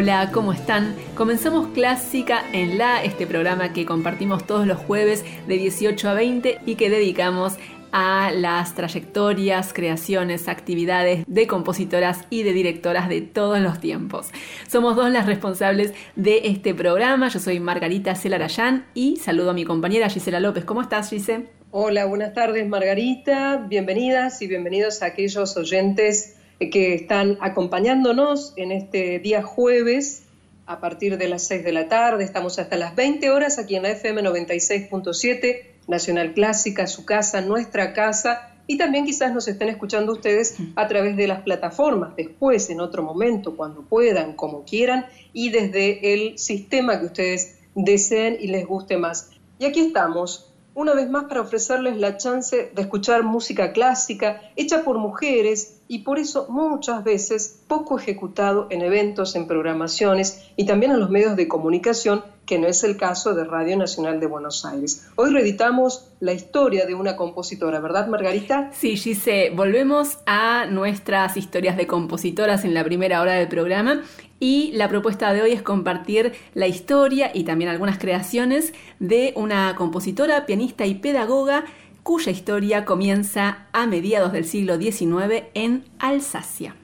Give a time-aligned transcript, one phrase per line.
[0.00, 0.94] Hola, ¿cómo están?
[1.16, 6.60] Comenzamos Clásica en La, este programa que compartimos todos los jueves de 18 a 20
[6.64, 7.54] y que dedicamos
[7.90, 14.28] a las trayectorias, creaciones, actividades de compositoras y de directoras de todos los tiempos.
[14.68, 17.26] Somos dos las responsables de este programa.
[17.26, 20.64] Yo soy Margarita Celarayán y saludo a mi compañera Gisela López.
[20.64, 21.46] ¿Cómo estás, Gise?
[21.72, 23.66] Hola, buenas tardes, Margarita.
[23.68, 30.24] Bienvenidas y bienvenidos a aquellos oyentes que están acompañándonos en este día jueves
[30.66, 32.24] a partir de las 6 de la tarde.
[32.24, 37.94] Estamos hasta las 20 horas aquí en la FM 96.7, Nacional Clásica, su casa, nuestra
[37.94, 38.52] casa.
[38.66, 43.02] Y también quizás nos estén escuchando ustedes a través de las plataformas, después, en otro
[43.02, 48.98] momento, cuando puedan, como quieran, y desde el sistema que ustedes deseen y les guste
[48.98, 49.30] más.
[49.58, 50.47] Y aquí estamos,
[50.78, 56.00] una vez más para ofrecerles la chance de escuchar música clásica hecha por mujeres y
[56.00, 61.34] por eso muchas veces poco ejecutado en eventos, en programaciones y también en los medios
[61.34, 65.08] de comunicación, que no es el caso de Radio Nacional de Buenos Aires.
[65.16, 68.70] Hoy reeditamos la historia de una compositora, ¿verdad, Margarita?
[68.72, 74.04] Sí, Gise, volvemos a nuestras historias de compositoras en la primera hora del programa
[74.40, 79.74] y la propuesta de hoy es compartir la historia y también algunas creaciones de una
[79.76, 81.64] compositora, pianista y pedagoga
[82.02, 86.74] cuya historia comienza a mediados del siglo XIX en Alsacia.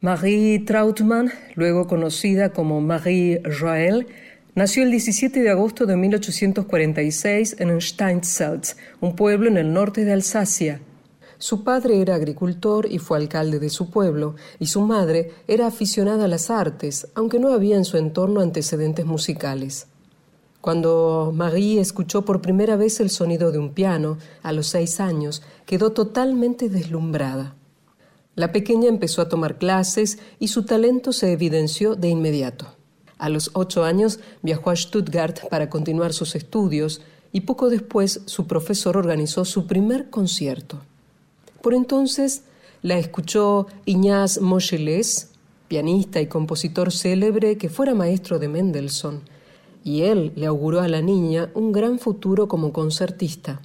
[0.00, 4.06] Marie Trautmann, luego conocida como Marie Joël,
[4.54, 10.12] nació el 17 de agosto de 1846 en Steinsalz, un pueblo en el norte de
[10.12, 10.80] Alsacia.
[11.38, 16.26] Su padre era agricultor y fue alcalde de su pueblo, y su madre era aficionada
[16.26, 19.88] a las artes, aunque no había en su entorno antecedentes musicales.
[20.60, 25.42] Cuando Marie escuchó por primera vez el sonido de un piano, a los seis años,
[25.66, 27.57] quedó totalmente deslumbrada.
[28.38, 32.68] La pequeña empezó a tomar clases y su talento se evidenció de inmediato.
[33.18, 37.02] A los ocho años viajó a Stuttgart para continuar sus estudios
[37.32, 40.78] y poco después su profesor organizó su primer concierto.
[41.62, 42.42] Por entonces
[42.80, 45.30] la escuchó Ignaz Moscheles,
[45.66, 49.22] pianista y compositor célebre que fuera maestro de Mendelssohn,
[49.82, 53.62] y él le auguró a la niña un gran futuro como concertista.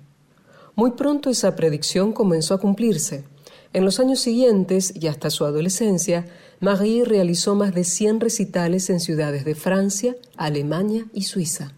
[0.73, 3.31] Muy pronto esa predicción comenzó a cumplirse.
[3.73, 6.27] En los años siguientes y hasta su adolescencia,
[6.59, 11.73] Marie realizó más de 100 recitales en ciudades de Francia, Alemania y Suiza.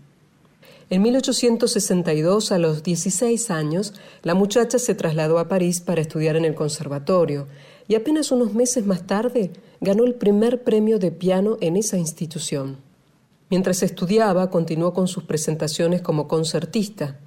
[0.90, 6.44] En 1862, a los 16 años, la muchacha se trasladó a París para estudiar en
[6.46, 7.48] el conservatorio
[7.88, 12.78] y apenas unos meses más tarde ganó el primer premio de piano en esa institución.
[13.50, 17.20] Mientras estudiaba, continuó con sus presentaciones como concertista.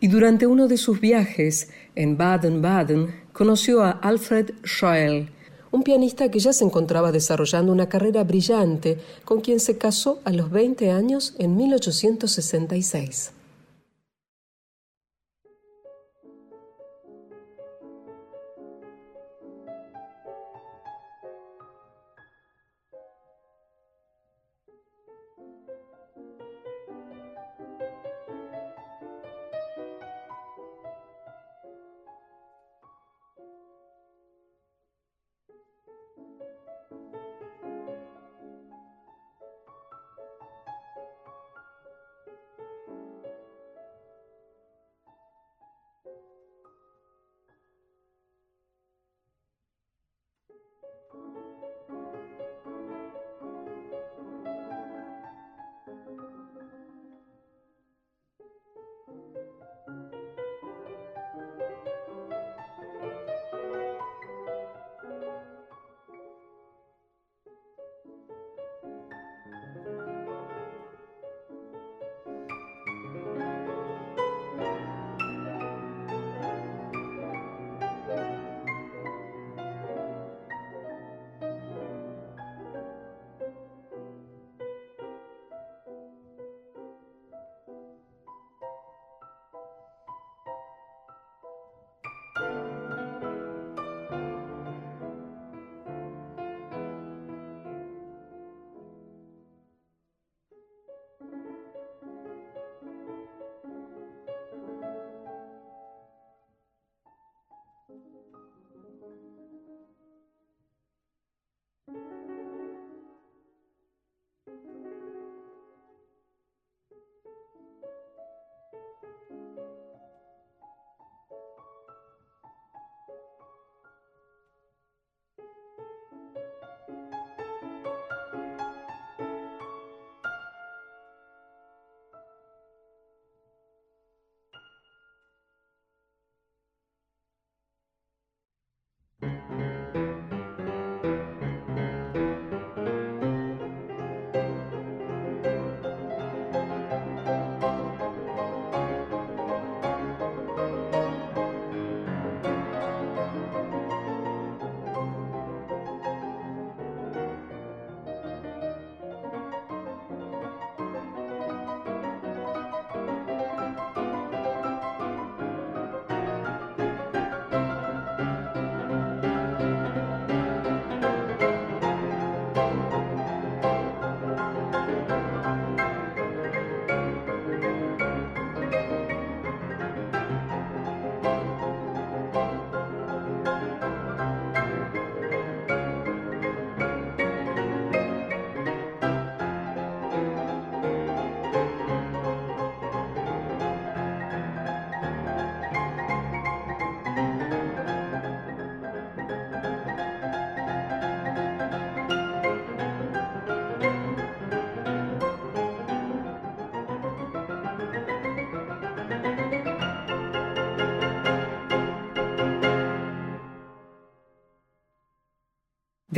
[0.00, 5.28] Y durante uno de sus viajes en Baden-Baden conoció a Alfred Schoell,
[5.70, 10.32] un pianista que ya se encontraba desarrollando una carrera brillante, con quien se casó a
[10.32, 13.37] los 20 años en 1866.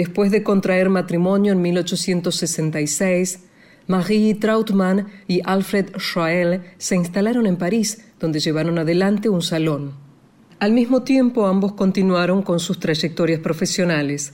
[0.00, 3.40] Después de contraer matrimonio en 1866,
[3.86, 9.92] Marie Trautmann y Alfred Schroel se instalaron en París, donde llevaron adelante un salón.
[10.58, 14.32] Al mismo tiempo, ambos continuaron con sus trayectorias profesionales.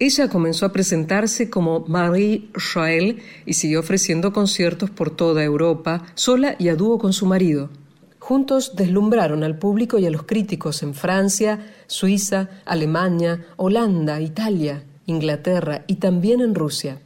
[0.00, 6.56] Ella comenzó a presentarse como Marie Schroel y siguió ofreciendo conciertos por toda Europa, sola
[6.58, 7.70] y a dúo con su marido.
[8.18, 15.84] Juntos deslumbraron al público y a los críticos en Francia, Suiza, Alemania, Holanda, Italia, Inglaterra
[15.86, 17.00] y también en Rusia.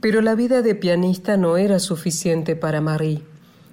[0.00, 3.22] Pero la vida de pianista no era suficiente para Marie.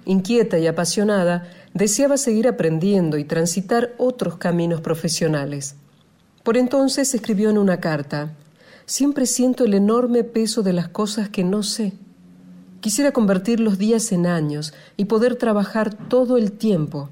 [0.04, 5.76] Inquieta y apasionada, deseaba seguir aprendiendo y transitar otros caminos profesionales.
[6.42, 8.34] Por entonces escribió en una carta,
[8.86, 11.92] Siempre siento el enorme peso de las cosas que no sé.
[12.80, 17.10] Quisiera convertir los días en años y poder trabajar todo el tiempo.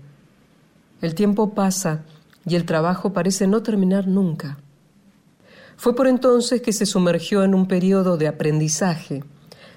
[1.03, 2.05] El tiempo pasa
[2.47, 4.57] y el trabajo parece no terminar nunca.
[5.85, 9.23] Fue por entonces que se sumergió en un periodo de aprendizaje.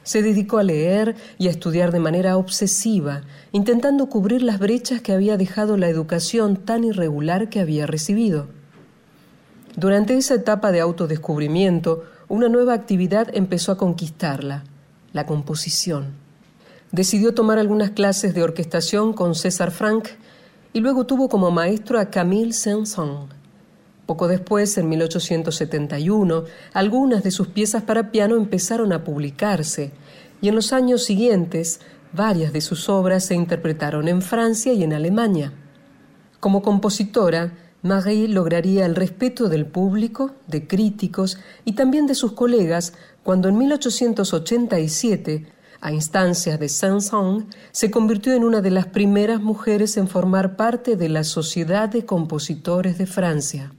[0.03, 5.11] Se dedicó a leer y a estudiar de manera obsesiva, intentando cubrir las brechas que
[5.11, 8.47] había dejado la educación tan irregular que había recibido.
[9.75, 14.63] Durante esa etapa de autodescubrimiento, una nueva actividad empezó a conquistarla,
[15.11, 16.13] la composición.
[16.93, 20.11] Decidió tomar algunas clases de orquestación con César Franck
[20.71, 23.36] y luego tuvo como maestro a Camille Saint-Saëns.
[24.07, 29.91] Poco después, en 1871, algunas de sus piezas para piano empezaron a publicarse
[30.41, 31.81] y en los años siguientes
[32.13, 35.51] varias de sus obras se interpretaron en Francia y en Alemania.
[36.39, 42.93] Como compositora, Marie lograría el respeto del público, de críticos y también de sus colegas
[43.23, 45.47] cuando en 1887,
[45.81, 50.95] a instancias de Saint-Saëns, se convirtió en una de las primeras mujeres en formar parte
[50.95, 53.73] de la Sociedad de Compositores de Francia.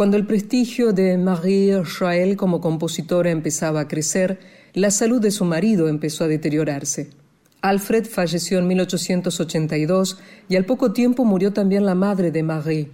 [0.00, 4.40] Cuando el prestigio de Marie Joël como compositora empezaba a crecer,
[4.72, 7.10] la salud de su marido empezó a deteriorarse.
[7.60, 12.90] Alfred falleció en 1882 y al poco tiempo murió también la madre de Marie.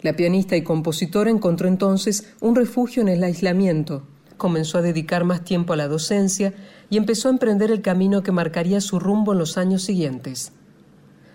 [0.00, 4.04] La pianista y compositora encontró entonces un refugio en el aislamiento.
[4.36, 6.54] Comenzó a dedicar más tiempo a la docencia
[6.88, 10.52] y empezó a emprender el camino que marcaría su rumbo en los años siguientes.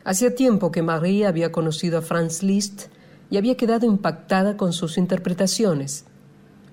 [0.06, 2.93] Hacía tiempo que Marie había conocido a Franz Liszt
[3.34, 6.06] y había quedado impactada con sus interpretaciones.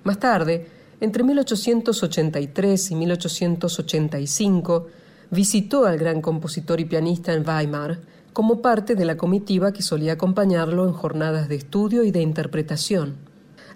[0.03, 0.67] Más tarde,
[0.99, 4.87] entre 1883 y 1885,
[5.31, 10.13] visitó al gran compositor y pianista en Weimar como parte de la comitiva que solía
[10.13, 13.15] acompañarlo en jornadas de estudio y de interpretación.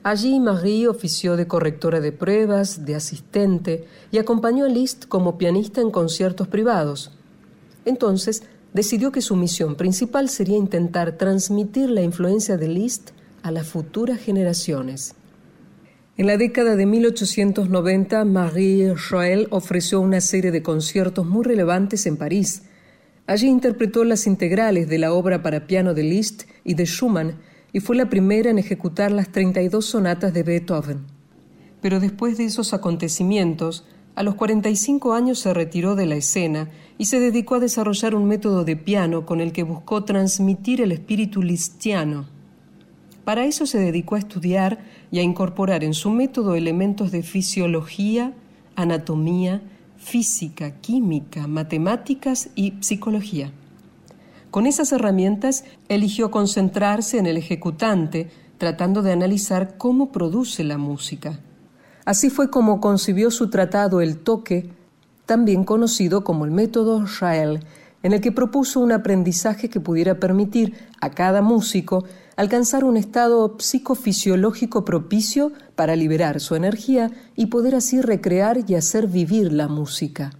[0.04, 5.82] Allí Marie ofició de correctora de pruebas, de asistente y acompañó a Liszt como pianista
[5.82, 7.10] en conciertos privados.
[7.84, 8.44] Entonces
[8.76, 13.12] decidió que su misión principal sería intentar transmitir la influencia de Liszt
[13.42, 15.16] a las futuras generaciones.
[16.18, 22.18] En la década de 1890, Marie Joël ofreció una serie de conciertos muy relevantes en
[22.18, 22.64] París.
[23.28, 27.38] Allí interpretó las integrales de la obra para piano de Liszt y de Schumann
[27.72, 31.06] y fue la primera en ejecutar las 32 sonatas de Beethoven.
[31.82, 37.06] Pero después de esos acontecimientos, a los 45 años se retiró de la escena y
[37.06, 41.44] se dedicó a desarrollar un método de piano con el que buscó transmitir el espíritu
[41.44, 42.26] listiano.
[43.26, 44.80] Para eso se dedicó a estudiar
[45.12, 48.34] y a incorporar en su método elementos de fisiología,
[48.76, 49.62] anatomía,
[49.98, 53.52] física, química, matemáticas y psicología.
[54.50, 61.40] Con esas herramientas eligió concentrarse en el ejecutante, tratando de analizar cómo produce la música.
[62.06, 64.70] Así fue como concibió su tratado El toque,
[65.26, 67.66] también conocido como el método Rael,
[68.04, 73.56] en el que propuso un aprendizaje que pudiera permitir a cada músico alcanzar un estado
[73.58, 80.32] psicofisiológico propicio para liberar su energía y poder así recrear y hacer vivir la música.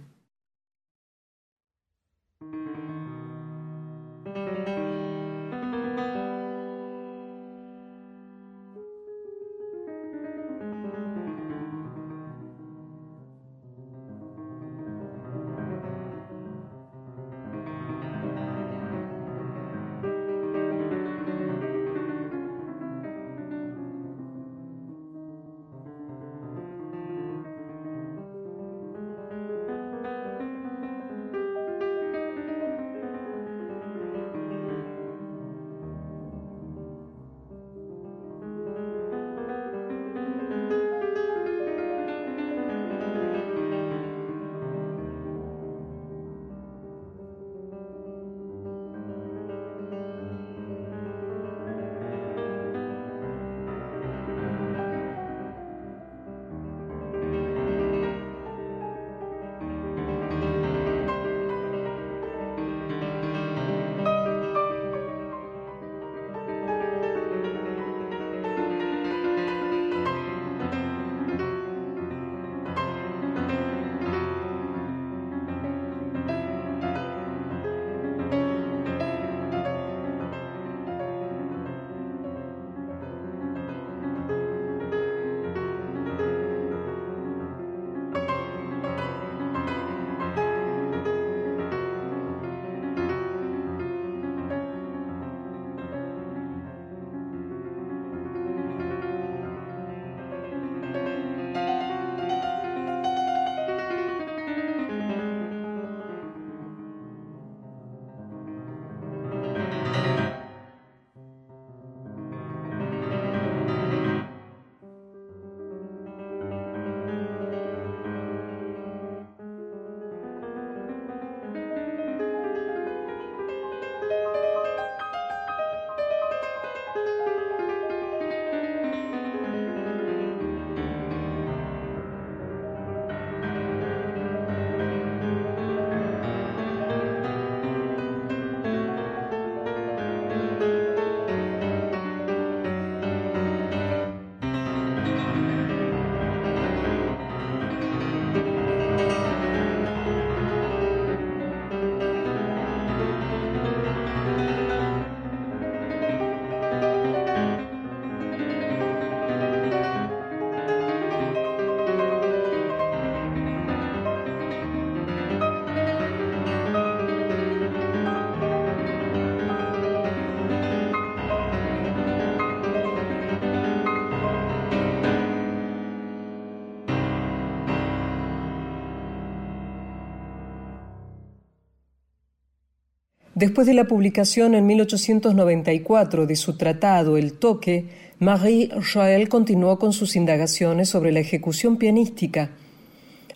[183.36, 187.84] Después de la publicación en 1894 de su tratado El toque,
[188.18, 192.48] Marie Joël continuó con sus indagaciones sobre la ejecución pianística.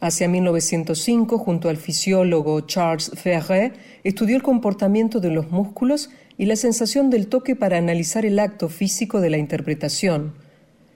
[0.00, 6.08] Hacia 1905, junto al fisiólogo Charles Ferret, estudió el comportamiento de los músculos
[6.38, 10.32] y la sensación del toque para analizar el acto físico de la interpretación.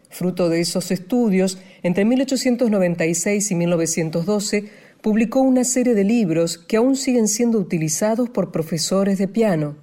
[0.08, 4.64] Fruto de esos estudios, entre 1896 y 1912,
[5.04, 9.76] publicó una serie de libros que aún siguen siendo utilizados por profesores de piano.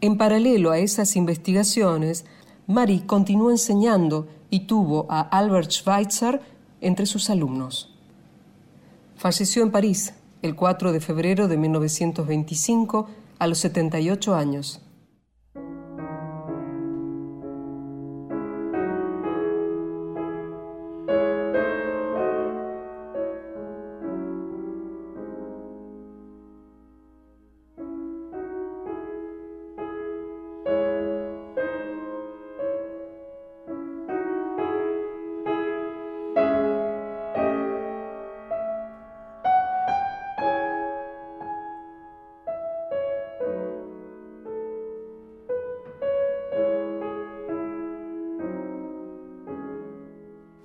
[0.00, 2.24] En paralelo a esas investigaciones,
[2.66, 6.40] Marie continuó enseñando y tuvo a Albert Schweitzer
[6.80, 7.94] entre sus alumnos.
[9.14, 14.80] Falleció en París el 4 de febrero de 1925 a los 78 años.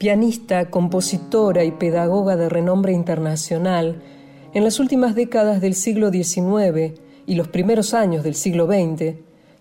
[0.03, 4.01] Pianista, compositora y pedagoga de renombre internacional,
[4.53, 9.15] en las últimas décadas del siglo XIX y los primeros años del siglo XX,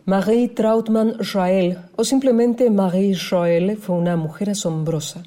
[0.04, 5.22] Marie Trautmann Joel, o simplemente Marie Joel, fue una mujer asombrosa,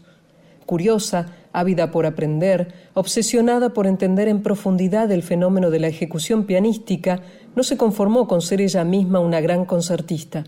[0.66, 7.22] curiosa, ávida por aprender, obsesionada por entender en profundidad el fenómeno de la ejecución pianística,
[7.56, 10.44] no se conformó con ser ella misma una gran concertista.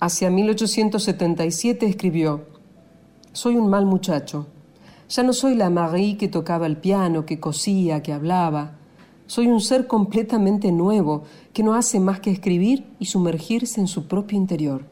[0.00, 2.55] Hacia 1877 escribió
[3.36, 4.46] soy un mal muchacho.
[5.10, 8.78] Ya no soy la Marie que tocaba el piano, que cosía, que hablaba.
[9.26, 14.08] Soy un ser completamente nuevo, que no hace más que escribir y sumergirse en su
[14.08, 14.86] propio interior.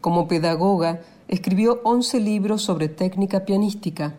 [0.00, 4.14] Como pedagoga, escribió once libros sobre técnica pianística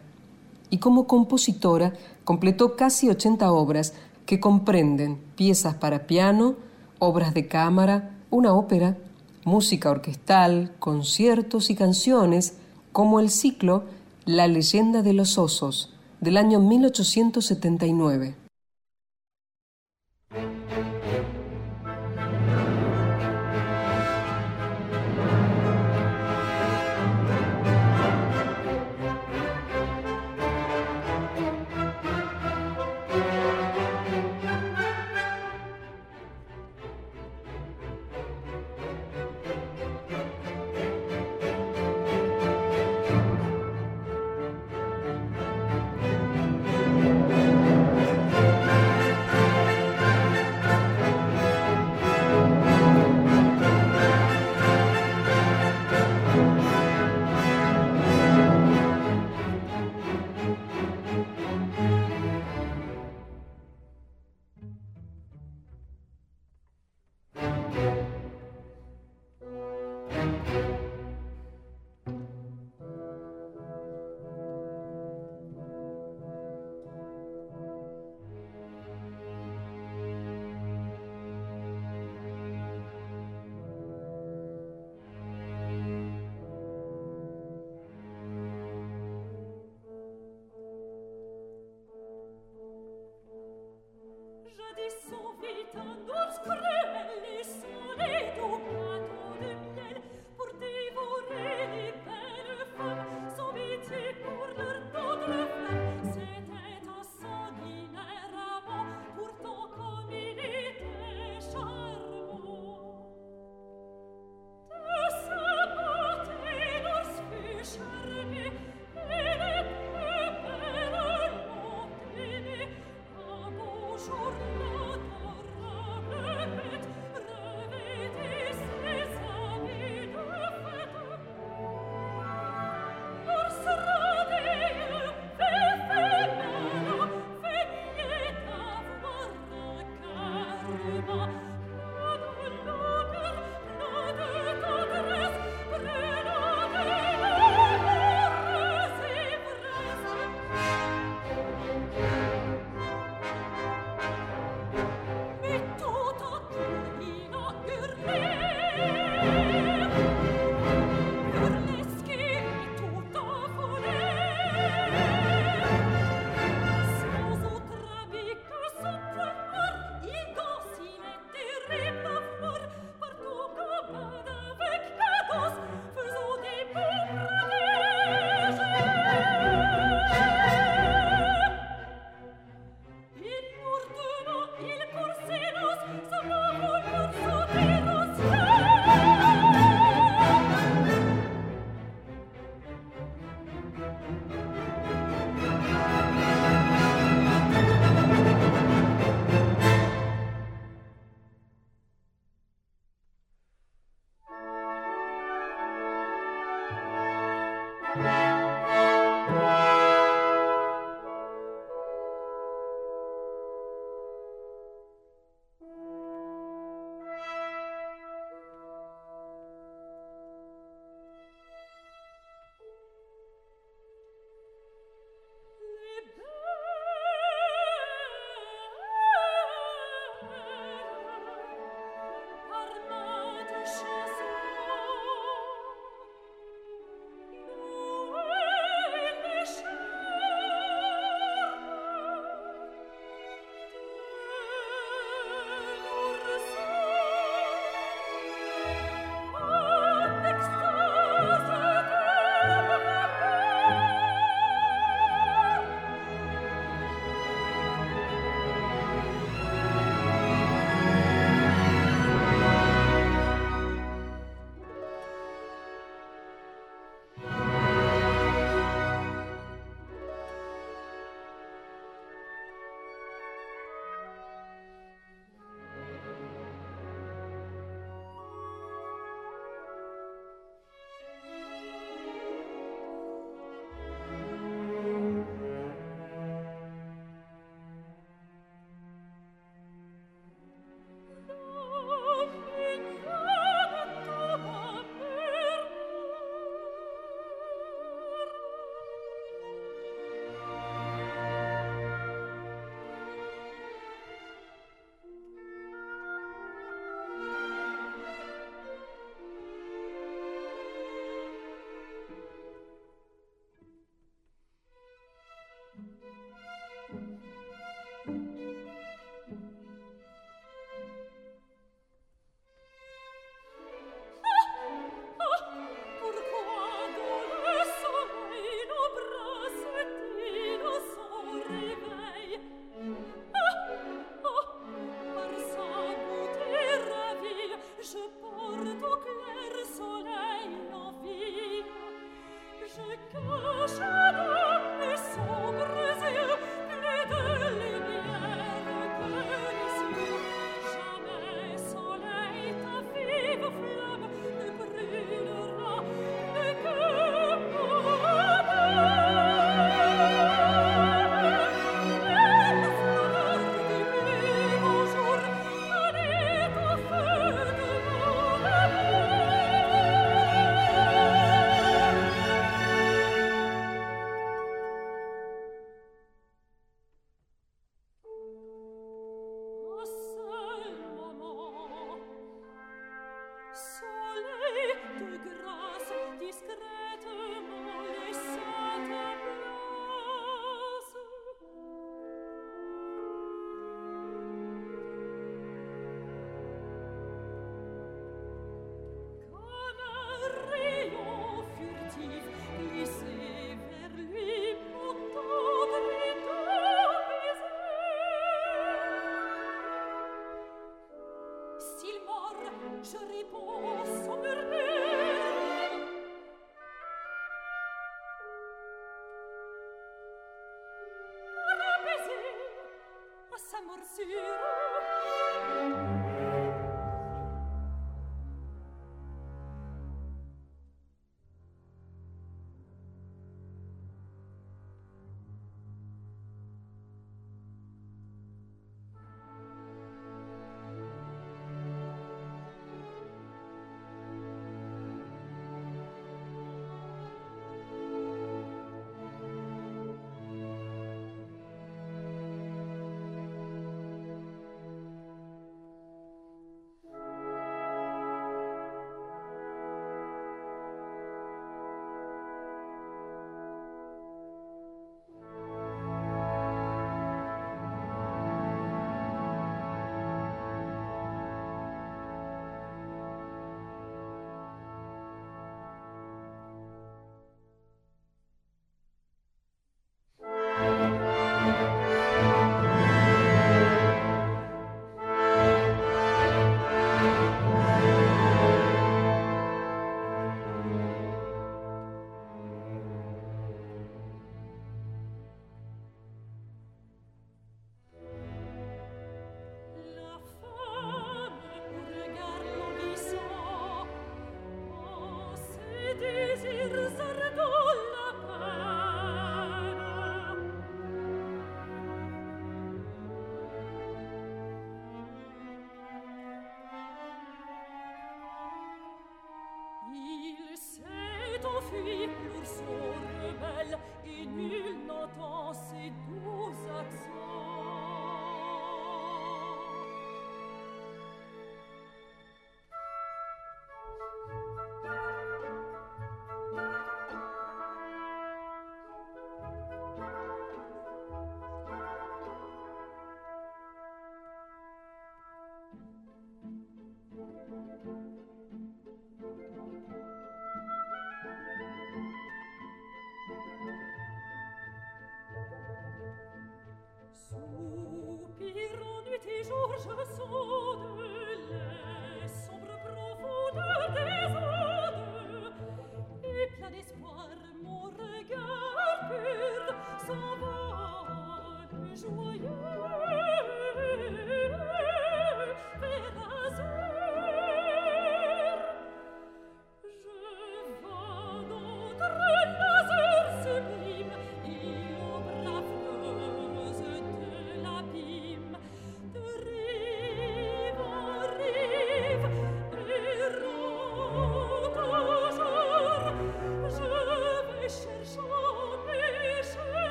[0.70, 3.96] y como compositora completó casi 80 obras
[4.28, 6.54] que comprenden piezas para piano,
[7.00, 8.96] obras de cámara, una ópera,
[9.44, 12.61] música orquestal, conciertos y canciones
[12.92, 13.86] como el ciclo
[14.26, 18.36] La leyenda de los osos del año 1879.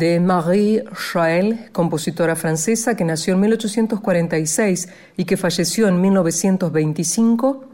[0.00, 4.88] de Marie Chael, compositora francesa que nació en 1846
[5.18, 7.64] y que falleció en 1925,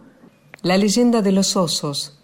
[0.62, 2.18] La leyenda de los osos,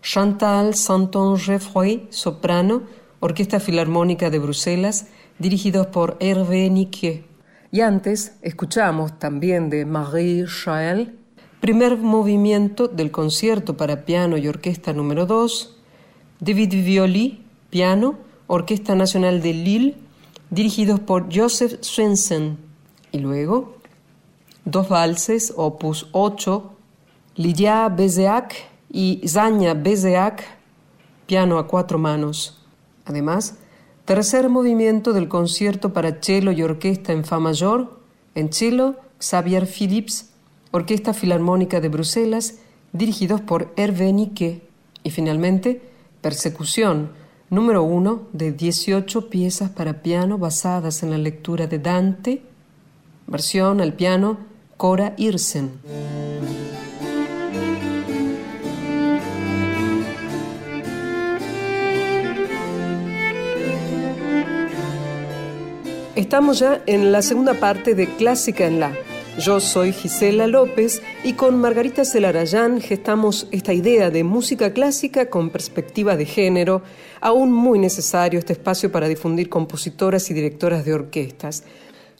[0.00, 2.84] Chantal Santon-Geoffroy, soprano,
[3.18, 5.08] Orquesta Filarmónica de Bruselas,
[5.40, 7.24] dirigidos por Hervé Niquier.
[7.72, 11.18] Y antes escuchamos también de Marie Chael,
[11.60, 15.76] primer movimiento del concierto para piano y orquesta número 2,
[16.38, 19.94] David Violi, piano, Orquesta Nacional de Lille,
[20.48, 22.56] dirigidos por Joseph Swensen.
[23.12, 23.76] Y luego,
[24.64, 26.72] dos valses, opus 8,
[27.36, 28.54] Lydia Bezeak
[28.90, 30.44] y Zanya Bezeak,
[31.26, 32.58] piano a cuatro manos.
[33.04, 33.58] Además,
[34.06, 38.00] tercer movimiento del concierto para cello y orquesta en Fa mayor,
[38.34, 40.30] en cello, Xavier Philips,
[40.70, 42.54] Orquesta Filarmónica de Bruselas,
[42.92, 44.62] dirigidos por Hervé Niquet.
[45.02, 45.82] Y finalmente,
[46.22, 47.10] Persecución,
[47.50, 52.42] número uno de 18 piezas para piano basadas en la lectura de Dante,
[53.26, 54.38] versión al piano
[54.76, 55.70] Cora Irsen.
[66.14, 68.92] Estamos ya en la segunda parte de Clásica en la
[69.38, 75.50] yo soy Gisela López y con Margarita Celarayán gestamos esta idea de música clásica con
[75.50, 76.82] perspectiva de género,
[77.20, 81.62] aún muy necesario este espacio para difundir compositoras y directoras de orquestas.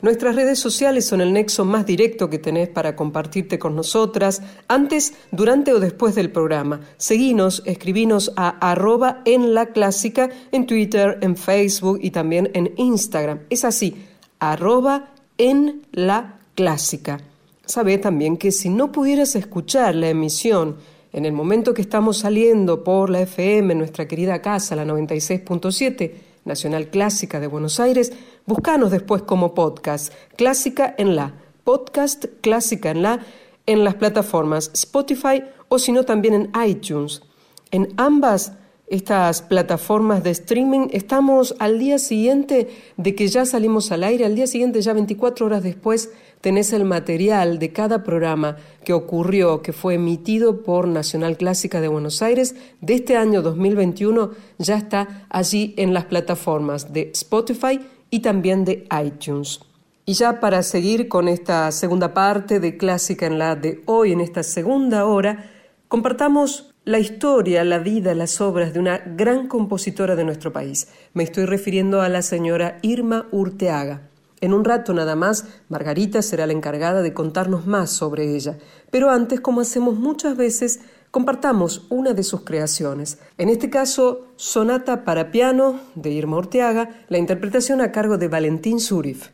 [0.01, 5.15] Nuestras redes sociales son el nexo más directo que tenés para compartirte con nosotras, antes,
[5.33, 6.81] durante o después del programa.
[6.99, 13.41] Seguinos, escribinos a arroba en la clásica en Twitter, en Facebook y también en Instagram.
[13.51, 14.07] Es así,
[14.39, 17.21] arroba en la clásica.
[17.67, 20.79] Sabe también que si no pudieras escuchar la emisión
[21.13, 26.89] en el momento que estamos saliendo por la FM, nuestra querida casa, la 96.7, Nacional
[26.89, 28.13] Clásica de Buenos Aires,
[28.45, 31.33] búscanos después como podcast, Clásica en la,
[31.63, 33.21] podcast Clásica en la,
[33.67, 37.23] en las plataformas Spotify o si no también en iTunes.
[37.71, 38.51] En ambas
[38.89, 44.35] estas plataformas de streaming, estamos al día siguiente de que ya salimos al aire, al
[44.35, 49.73] día siguiente, ya 24 horas después, tenés el material de cada programa que ocurrió, que
[49.73, 55.75] fue emitido por Nacional Clásica de Buenos Aires de este año 2021, ya está allí
[55.77, 57.81] en las plataformas de Spotify
[58.11, 59.61] y también de iTunes.
[60.05, 64.21] Y ya para seguir con esta segunda parte de Clásica en la de hoy, en
[64.21, 65.51] esta segunda hora,
[65.89, 70.89] compartamos la historia, la vida, las obras de una gran compositora de nuestro país.
[71.13, 74.08] Me estoy refiriendo a la señora Irma Urteaga.
[74.41, 78.59] En un rato nada más, Margarita será la encargada de contarnos más sobre ella.
[78.91, 80.81] Pero antes, como hacemos muchas veces,
[81.11, 83.19] compartamos una de sus creaciones.
[83.39, 88.81] En este caso, Sonata para piano de Irma Urteaga, la interpretación a cargo de Valentín
[88.81, 89.31] Zurif.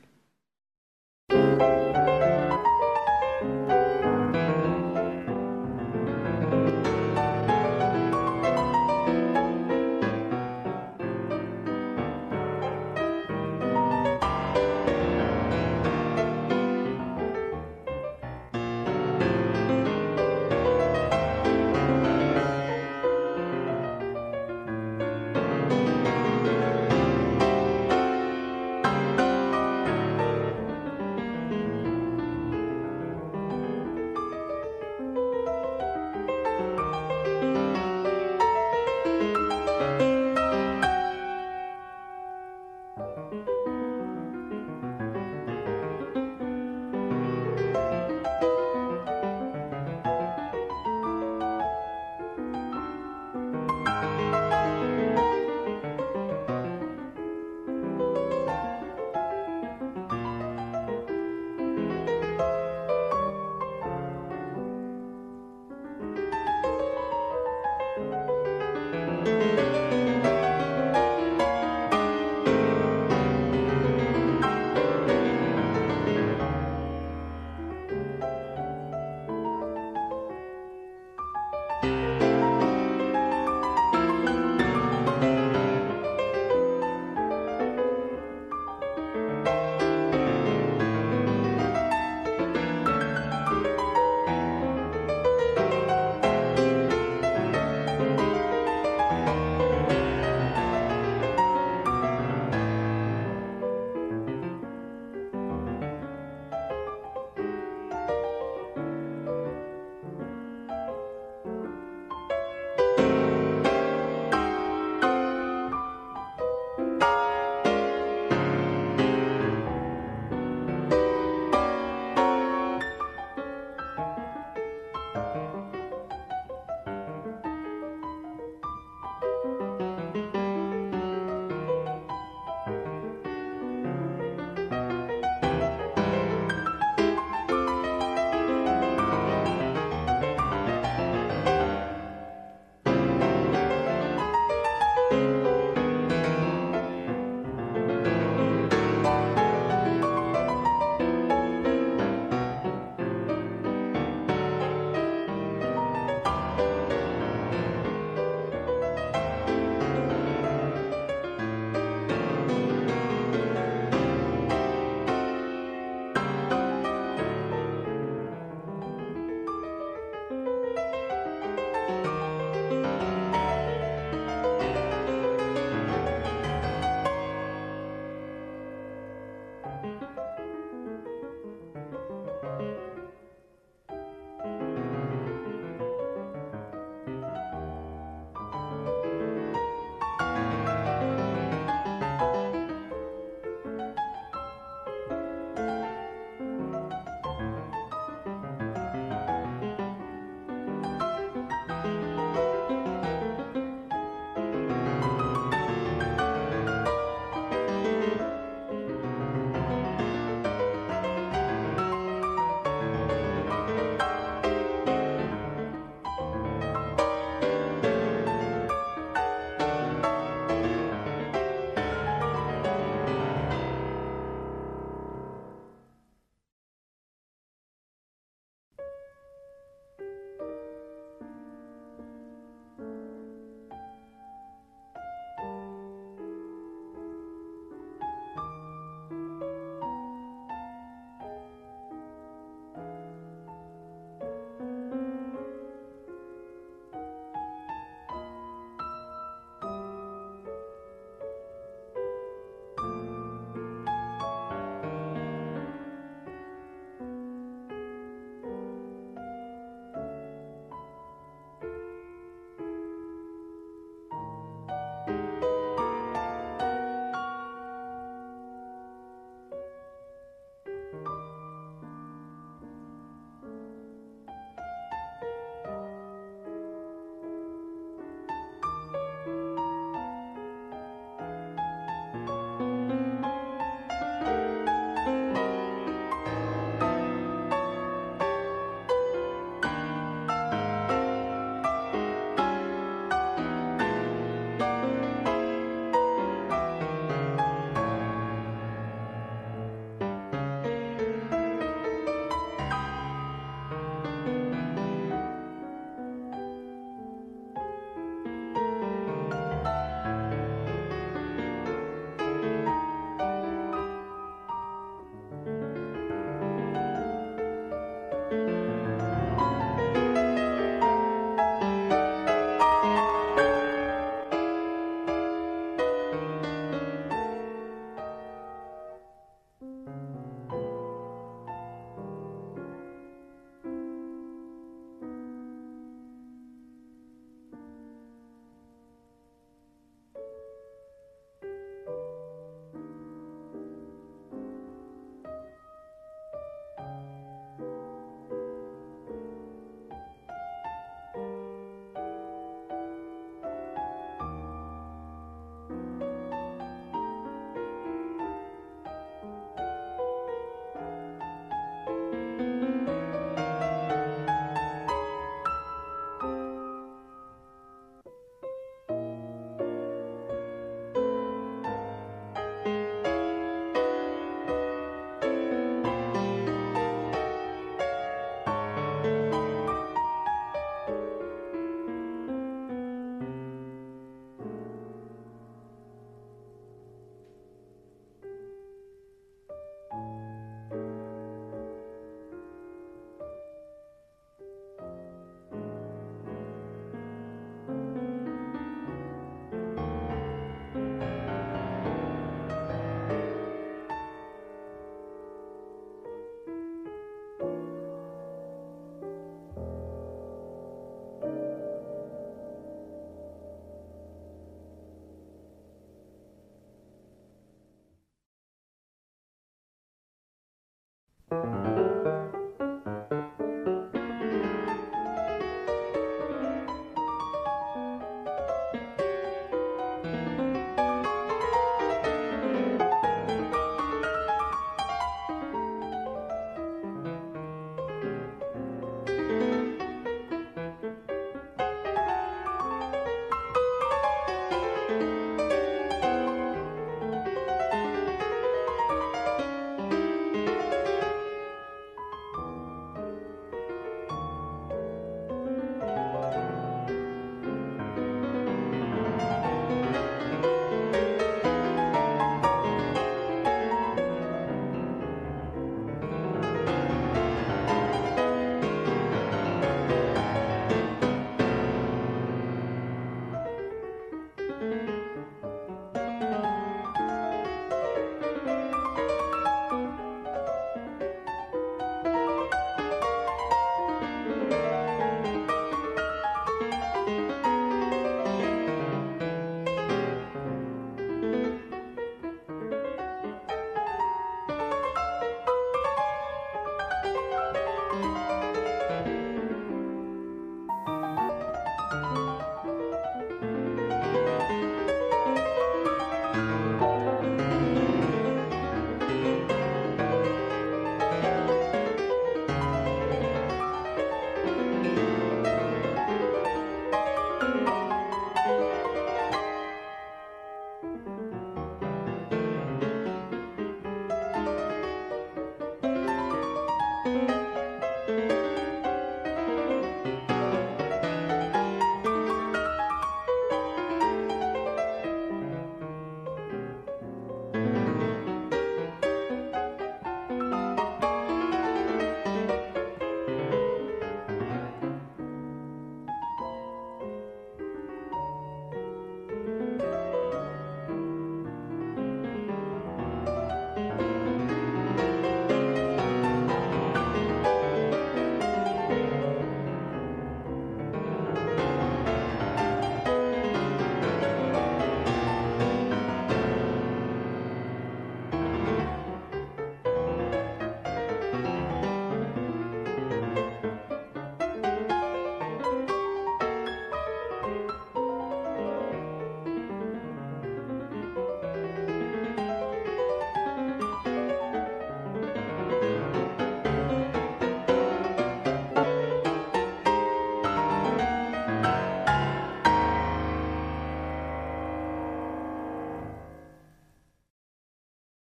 [421.35, 421.74] Mm-hmm.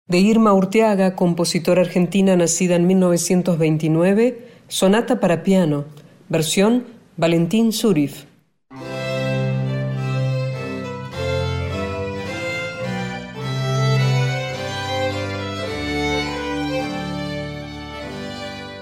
[0.08, 5.84] De Irma Urteaga, compositora argentina nacida en 1929, Sonata para piano,
[6.30, 6.84] versión
[7.18, 8.24] Valentín Zurif.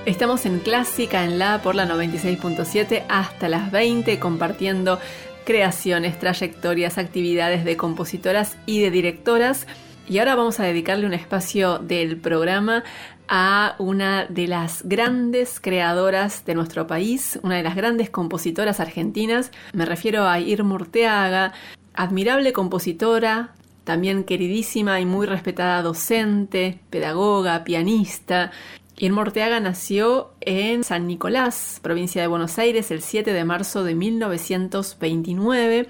[0.04, 5.00] Estamos en Clásica en La por la 96.7 hasta las 20 compartiendo
[5.44, 9.66] creaciones, trayectorias, actividades de compositoras y de directoras.
[10.08, 12.84] Y ahora vamos a dedicarle un espacio del programa
[13.26, 19.50] a una de las grandes creadoras de nuestro país, una de las grandes compositoras argentinas.
[19.72, 21.54] Me refiero a Irma Urteaga,
[21.92, 28.52] admirable compositora, también queridísima y muy respetada docente, pedagoga, pianista.
[28.96, 33.96] Irma Urteaga nació en San Nicolás, provincia de Buenos Aires, el 7 de marzo de
[33.96, 35.88] 1929.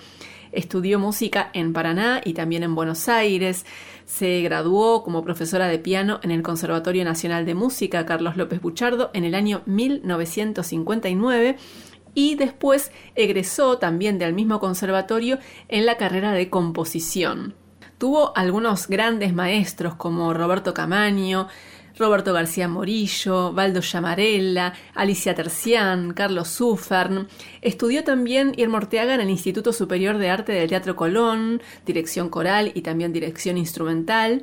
[0.52, 3.66] Estudió música en Paraná y también en Buenos Aires.
[4.06, 9.10] Se graduó como profesora de piano en el Conservatorio Nacional de Música Carlos López Buchardo
[9.14, 11.56] en el año 1959
[12.14, 15.38] y después egresó también del mismo conservatorio
[15.68, 17.56] en la carrera de composición.
[17.98, 21.48] Tuvo algunos grandes maestros como Roberto Camaño,
[21.98, 27.26] Roberto García Morillo, Valdo Llamarella, Alicia Tercián, Carlos Sufern.
[27.62, 32.70] Estudió también Irma Orteaga en el Instituto Superior de Arte del Teatro Colón, dirección coral
[32.74, 34.42] y también dirección instrumental.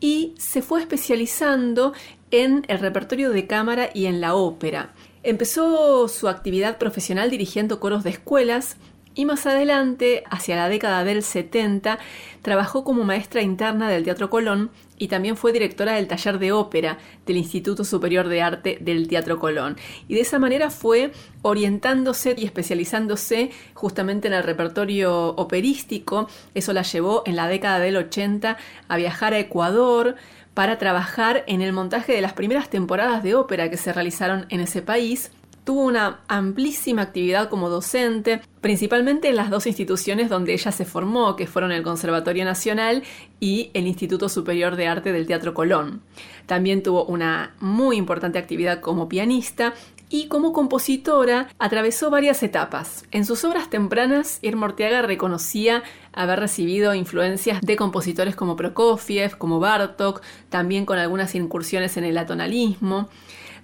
[0.00, 1.92] Y se fue especializando
[2.30, 4.94] en el repertorio de cámara y en la ópera.
[5.22, 8.78] Empezó su actividad profesional dirigiendo coros de escuelas
[9.14, 11.98] y más adelante, hacia la década del 70,
[12.42, 16.98] trabajó como maestra interna del Teatro Colón y también fue directora del taller de ópera
[17.26, 19.76] del Instituto Superior de Arte del Teatro Colón.
[20.06, 21.10] Y de esa manera fue
[21.42, 26.28] orientándose y especializándose justamente en el repertorio operístico.
[26.54, 28.56] Eso la llevó en la década del 80
[28.88, 30.16] a viajar a Ecuador,
[30.54, 34.60] para trabajar en el montaje de las primeras temporadas de ópera que se realizaron en
[34.60, 35.30] ese país
[35.64, 41.36] tuvo una amplísima actividad como docente, principalmente en las dos instituciones donde ella se formó,
[41.36, 43.02] que fueron el Conservatorio Nacional
[43.40, 46.02] y el Instituto Superior de Arte del Teatro Colón.
[46.46, 49.74] También tuvo una muy importante actividad como pianista
[50.10, 53.04] y como compositora atravesó varias etapas.
[53.12, 59.60] En sus obras tempranas, Irma Orteaga reconocía haber recibido influencias de compositores como Prokofiev, como
[59.60, 63.08] Bartok, también con algunas incursiones en el atonalismo.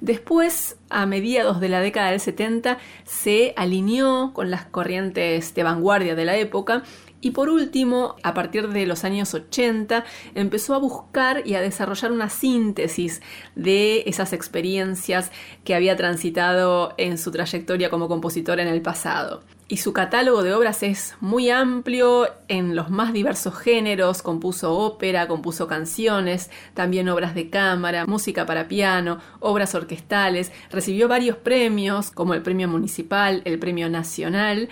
[0.01, 6.15] Después, a mediados de la década del 70, se alineó con las corrientes de vanguardia
[6.15, 6.83] de la época
[7.21, 10.05] y por último, a partir de los años 80,
[10.35, 13.23] empezó a buscar y a desarrollar una síntesis
[13.55, 15.33] de esas experiencias
[15.65, 20.55] que había transitado en su trayectoria como compositora en el pasado y su catálogo de
[20.55, 27.35] obras es muy amplio en los más diversos géneros, compuso ópera, compuso canciones, también obras
[27.35, 33.59] de cámara, música para piano, obras orquestales, recibió varios premios como el Premio Municipal, el
[33.59, 34.69] Premio Nacional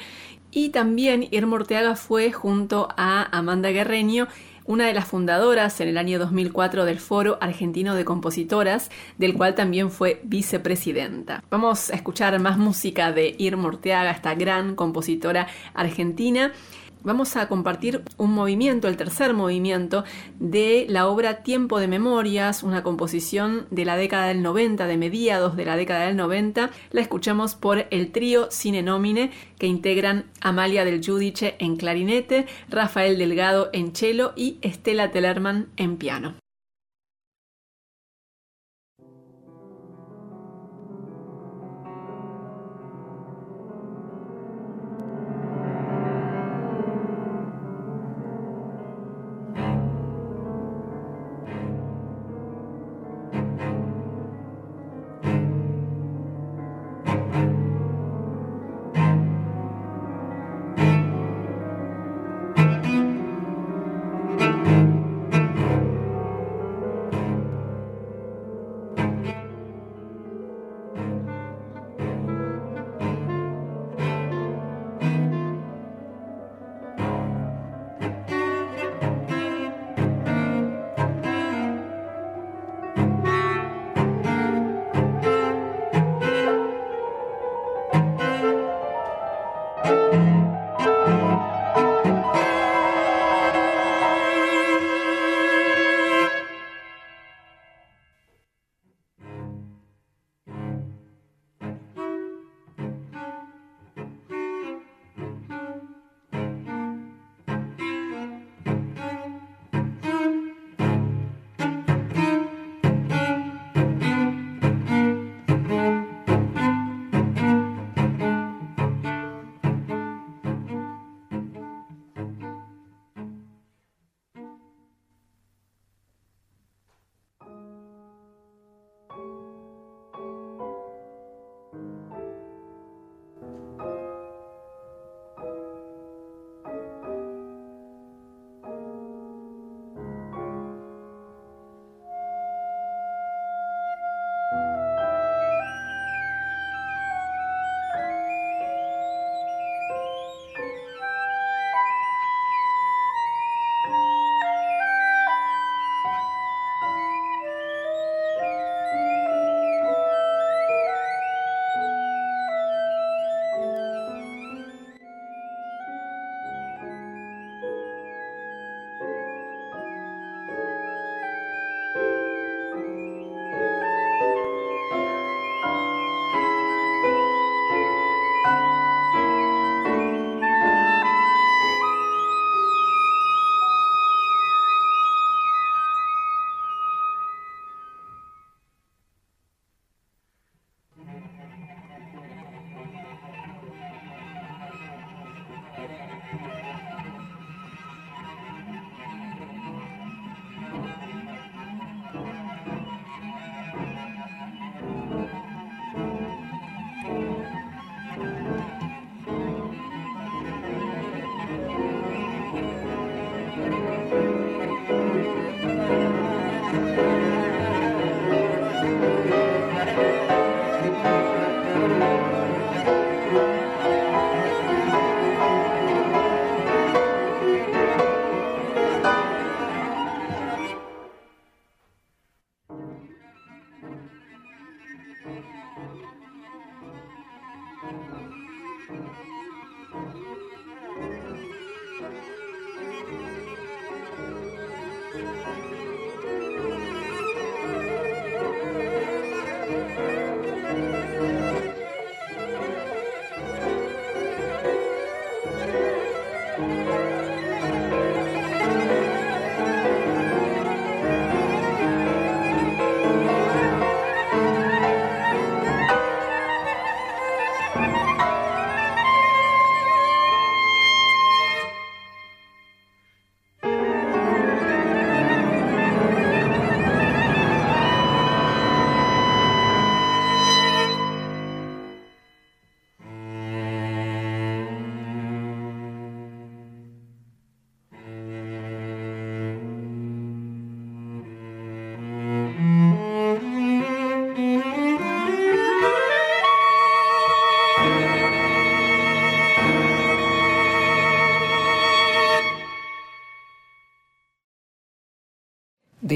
[0.54, 4.28] y también Irma Orteaga fue junto a Amanda Guerreño
[4.64, 9.54] una de las fundadoras en el año 2004 del Foro Argentino de Compositoras, del cual
[9.54, 11.44] también fue vicepresidenta.
[11.50, 16.52] Vamos a escuchar más música de Irma Orteaga, esta gran compositora argentina
[17.04, 20.04] vamos a compartir un movimiento, el tercer movimiento
[20.40, 25.56] de la obra Tiempo de Memorias, una composición de la década del 90, de mediados
[25.56, 26.70] de la década del 90.
[26.90, 33.18] La escuchamos por el trío Cine Nomine que integran Amalia del Giudice en clarinete, Rafael
[33.18, 36.43] Delgado en cello y Estela Tellerman en piano.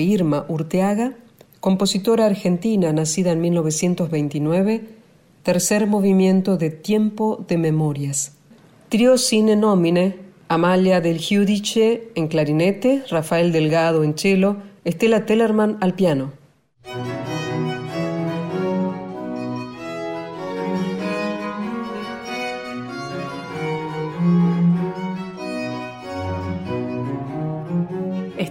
[0.03, 1.15] Irma Urteaga,
[1.61, 4.89] compositora argentina nacida en 1929,
[5.43, 8.33] tercer movimiento de Tiempo de Memorias.
[8.89, 10.16] Trio sine nomine,
[10.49, 16.38] Amalia del Giudice en clarinete, Rafael Delgado en cello, Estela Tellerman al piano.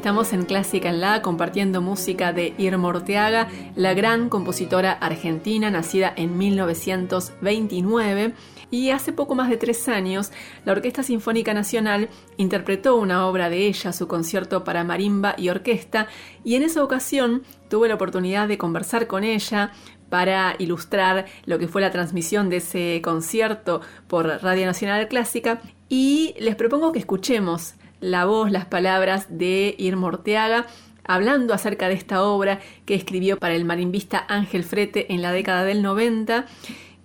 [0.07, 6.13] Estamos en Clásica en La compartiendo música de Irma Orteaga, la gran compositora argentina nacida
[6.15, 8.33] en 1929
[8.71, 10.31] y hace poco más de tres años
[10.63, 12.07] la Orquesta Sinfónica Nacional
[12.37, 16.07] interpretó una obra de ella, su concierto para marimba y orquesta,
[16.45, 19.73] y en esa ocasión tuve la oportunidad de conversar con ella
[20.07, 25.59] para ilustrar lo que fue la transmisión de ese concierto por Radio Nacional Clásica.
[25.89, 30.65] Y les propongo que escuchemos la voz, las palabras de Irma Orteaga
[31.07, 35.63] hablando acerca de esta obra que escribió para el marimbista Ángel Frete en la década
[35.63, 36.45] del 90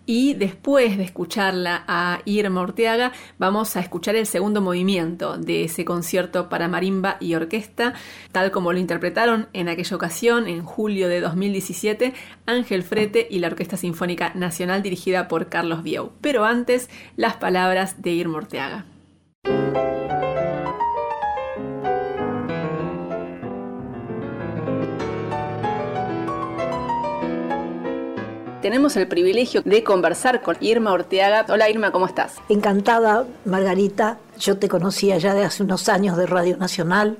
[0.04, 5.84] y después de escucharla a Irma Orteaga, vamos a escuchar el segundo movimiento de ese
[5.84, 7.94] concierto para marimba y orquesta,
[8.32, 12.14] tal como lo interpretaron en aquella ocasión, en julio de 2017,
[12.46, 16.10] Ángel Frete y la Orquesta Sinfónica Nacional dirigida por Carlos Bieu.
[16.20, 18.86] Pero antes, las palabras de Irma Orteaga.
[28.62, 31.44] Tenemos el privilegio de conversar con Irma Orteaga.
[31.52, 32.36] Hola Irma, ¿cómo estás?
[32.48, 34.18] Encantada, Margarita.
[34.38, 37.18] Yo te conocía ya de hace unos años de Radio Nacional,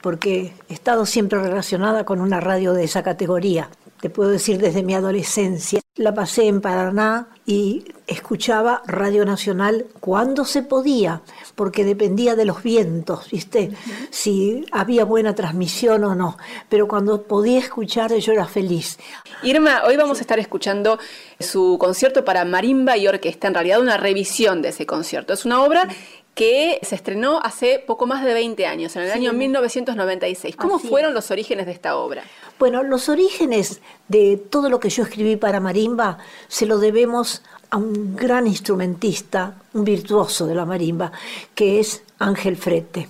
[0.00, 3.68] porque he estado siempre relacionada con una radio de esa categoría.
[4.04, 5.80] Te puedo decir desde mi adolescencia.
[5.96, 11.22] La pasé en Paraná y escuchaba Radio Nacional cuando se podía,
[11.54, 13.70] porque dependía de los vientos, ¿viste?
[14.10, 16.36] Si había buena transmisión o no.
[16.68, 18.98] Pero cuando podía escuchar yo era feliz.
[19.42, 20.98] Irma, hoy vamos a estar escuchando
[21.40, 25.32] su concierto para marimba y orquesta, en realidad una revisión de ese concierto.
[25.32, 25.88] Es una obra
[26.34, 30.56] que se estrenó hace poco más de 20 años, en el año 1996.
[30.56, 32.24] ¿Cómo fueron los orígenes de esta obra?
[32.58, 37.76] Bueno, los orígenes de todo lo que yo escribí para marimba se lo debemos a
[37.76, 41.12] un gran instrumentista, un virtuoso de la marimba,
[41.54, 43.08] que es Ángel Frete.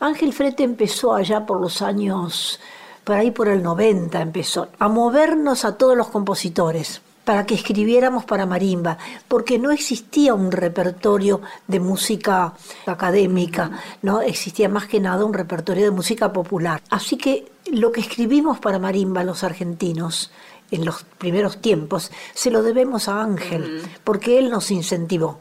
[0.00, 2.60] Ángel Frete empezó allá por los años,
[3.04, 8.24] por ahí por el 90 empezó, a movernos a todos los compositores para que escribiéramos
[8.24, 8.98] para marimba,
[9.28, 12.52] porque no existía un repertorio de música
[12.86, 13.70] académica,
[14.02, 16.82] no existía más que nada un repertorio de música popular.
[16.90, 20.30] Así que lo que escribimos para marimba los argentinos
[20.74, 25.38] en los primeros tiempos se lo debemos a Ángel, porque él nos incentivó.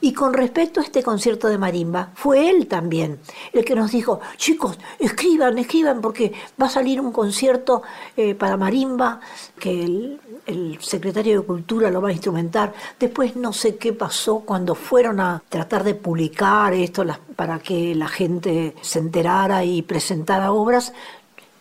[0.00, 3.18] Y con respecto a este concierto de marimba, fue él también
[3.52, 7.82] el que nos dijo, chicos, escriban, escriban, porque va a salir un concierto
[8.16, 9.20] eh, para marimba
[9.58, 12.72] que el, el, secretario de Cultura lo va a instrumentar.
[12.98, 17.04] Después no sé qué pasó cuando fueron a tratar de publicar esto
[17.36, 20.92] para que la gente se enterara y presentara obras.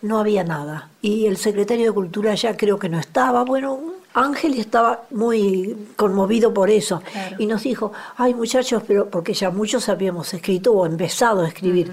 [0.02, 0.90] No había nada.
[1.02, 3.44] Y el secretario de Cultura ya creo que no estaba.
[3.44, 3.80] Bueno,
[4.18, 7.04] Ángel estaba muy conmovido por eso
[7.38, 11.92] y nos dijo, ay muchachos, pero porque ya muchos habíamos escrito o empezado a escribir,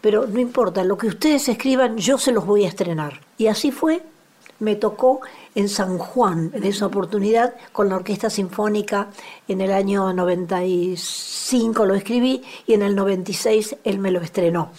[0.00, 3.20] pero no importa, lo que ustedes escriban yo se los voy a estrenar.
[3.38, 4.02] Y así fue,
[4.58, 5.22] me tocó
[5.54, 9.08] en San Juan, en esa oportunidad, con la Orquesta Sinfónica,
[9.48, 14.72] en el año 95 lo escribí y en el 96 él me lo estrenó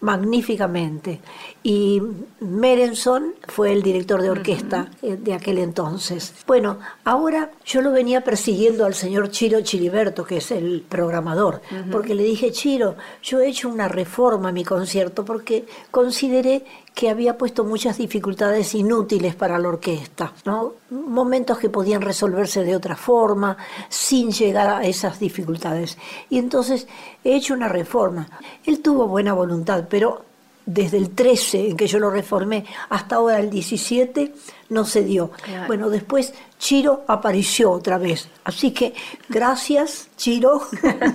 [0.00, 1.20] magníficamente.
[1.68, 2.00] Y
[2.40, 6.32] Merenson fue el director de orquesta eh, de aquel entonces.
[6.46, 11.60] Bueno, ahora yo lo venía persiguiendo al señor Chiro Chiliberto, que es el programador,
[11.92, 16.64] porque le dije, Chiro, yo he hecho una reforma a mi concierto porque consideré
[16.94, 20.72] que había puesto muchas dificultades inútiles para la orquesta, ¿no?
[20.88, 23.58] momentos que podían resolverse de otra forma,
[23.90, 25.98] sin llegar a esas dificultades.
[26.30, 26.88] Y entonces
[27.24, 28.26] he hecho una reforma.
[28.64, 30.24] Él tuvo buena voluntad, pero
[30.68, 34.34] desde el 13 en que yo lo reformé hasta ahora el 17
[34.68, 35.30] no se dio.
[35.66, 38.28] Bueno, después Chiro apareció otra vez.
[38.44, 38.92] Así que
[39.30, 40.60] gracias Chiro,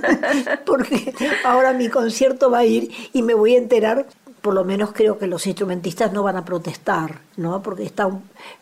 [0.65, 1.13] porque
[1.45, 4.07] ahora mi concierto va a ir y me voy a enterar
[4.41, 7.61] por lo menos creo que los instrumentistas no van a protestar, ¿no?
[7.61, 8.09] Porque está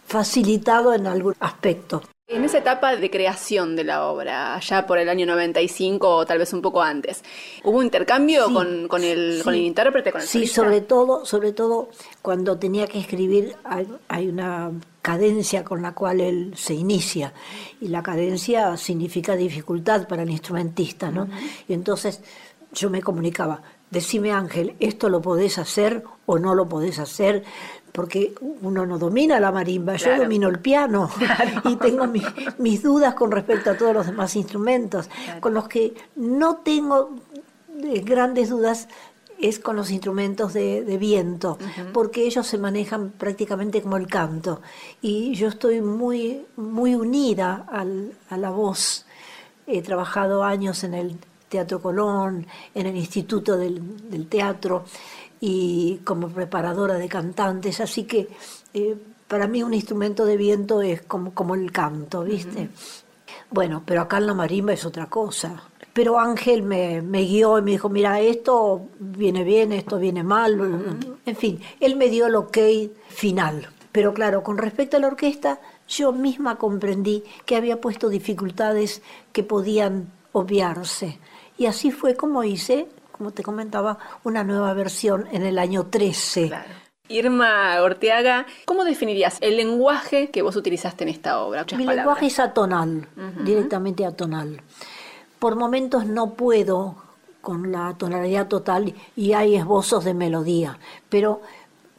[0.05, 2.03] facilitado en algún aspecto.
[2.33, 6.37] En esa etapa de creación de la obra, ya por el año 95 o tal
[6.37, 7.25] vez un poco antes,
[7.65, 11.89] ¿hubo intercambio con, con, el, con, el, intérprete, con el Sí, sobre todo, sobre todo
[12.21, 14.71] cuando tenía que escribir hay, una
[15.01, 17.33] cadencia con la cual él se inicia
[17.81, 21.27] y la cadencia significa dificultad para el instrumentista, ¿no?
[21.67, 22.21] Y entonces
[22.73, 27.43] yo me comunicaba, decime Ángel, esto lo podés hacer o no lo podés hacer,
[27.91, 31.09] porque uno no domina la marimba, yo domino el piano
[31.65, 32.07] y tengo
[32.57, 35.09] mis dudas con respecto a todos los demás instrumentos,
[35.39, 37.15] con los que no tengo
[37.83, 38.87] eh, grandes dudas
[39.39, 41.57] es con los instrumentos de, viento,
[41.93, 44.61] porque ellos se manejan prácticamente como el canto.
[45.01, 47.65] Y yo estoy muy, muy unida
[48.29, 49.07] a la voz.
[49.65, 51.17] He trabajado años en el
[51.51, 54.85] Teatro Colón, en el Instituto del, Teatro
[55.41, 58.29] y como preparadora de cantantes, así que
[58.73, 58.95] eh,
[59.27, 62.69] para mí un instrumento de viento es como, como el canto, ¿viste?
[63.49, 65.63] Bueno, pero acá en la marimba es otra cosa.
[65.93, 70.97] Pero Ángel me, guió y me dijo, mira, esto viene bien, esto viene mal.
[71.25, 72.57] En fin, él me dio el ok
[73.09, 73.67] final.
[73.91, 75.59] Pero claro, con respecto a la orquesta,
[75.89, 79.01] yo misma comprendí que había puesto dificultades
[79.33, 81.19] que podían obviarse.
[81.57, 82.87] Y así fue como hice,
[83.21, 86.51] como te comentaba, una nueva versión en el año 13.
[87.07, 91.63] Irma Orteaga, ¿cómo definirías el lenguaje que vos utilizaste en esta obra?
[91.77, 93.07] Mi lenguaje es atonal,
[93.45, 94.63] directamente atonal
[95.41, 96.97] por momentos no puedo
[97.41, 100.77] con la tonalidad total y hay esbozos de melodía,
[101.09, 101.41] pero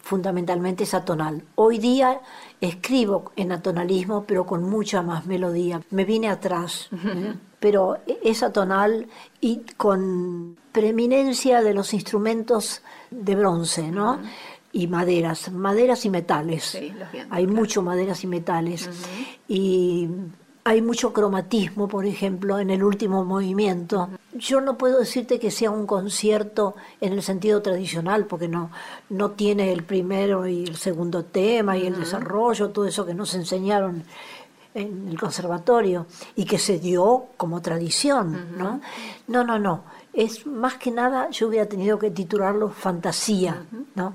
[0.01, 1.43] fundamentalmente es atonal.
[1.57, 2.21] Hoy día
[2.61, 5.81] escribo en atonalismo, pero con mucha más melodía.
[5.91, 7.35] Me vine atrás, ¿eh?
[7.59, 9.09] pero es atonal
[9.41, 14.21] y con preeminencia de los instrumentos de bronce, ¿no?
[14.73, 16.79] Y maderas, maderas y metales.
[17.31, 18.89] Hay mucho maderas y metales.
[19.47, 20.09] Y
[20.65, 24.09] hay mucho cromatismo, por ejemplo, en el último movimiento.
[24.33, 28.71] Yo no puedo decirte que sea un concierto en el sentido tradicional, porque no,
[29.11, 33.35] no tiene el primero y el segundo tema y el desarrollo, todo eso que nos
[33.35, 34.05] enseñaron
[34.75, 38.81] en el conservatorio y que se dio como tradición, ¿no?
[39.27, 39.85] No, no, no.
[40.13, 43.65] Es más que nada, yo hubiera tenido que titularlo fantasía,
[43.95, 44.15] ¿no?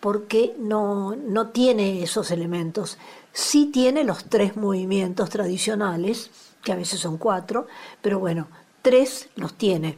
[0.00, 2.98] Porque no, no tiene esos elementos
[3.32, 6.30] Sí tiene los tres movimientos tradicionales,
[6.62, 7.66] que a veces son cuatro,
[8.02, 8.48] pero bueno,
[8.82, 9.96] tres los tiene.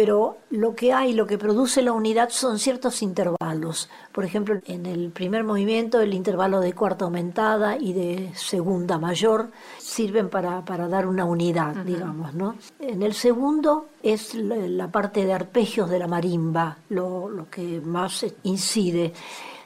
[0.00, 3.90] Pero lo que hay, lo que produce la unidad son ciertos intervalos.
[4.12, 9.50] Por ejemplo, en el primer movimiento, el intervalo de cuarta aumentada y de segunda mayor
[9.76, 12.54] sirven para, dar una unidad, digamos, ¿no?
[12.78, 18.24] En el segundo es la, parte de arpegios de la marimba, lo, lo que más
[18.44, 19.12] incide.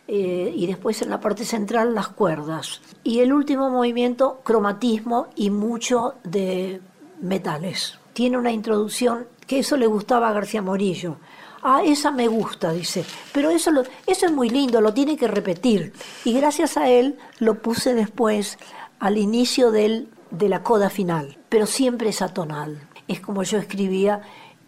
[0.08, 2.80] Eh, y después en la parte central las cuerdas.
[3.04, 6.80] Y el último movimiento, cromatismo y mucho de
[7.20, 8.00] metales.
[8.14, 11.16] Tiene una introducción que eso le gustaba a García Morillo.
[11.62, 13.04] Ah, esa me gusta, dice.
[13.32, 13.70] Pero eso,
[14.06, 15.92] eso es muy lindo, lo tiene que repetir.
[16.24, 18.58] Y gracias a él lo puse después
[18.98, 21.38] al inicio del, de la coda final.
[21.48, 22.86] Pero siempre es atonal.
[23.08, 24.22] Es como yo escribía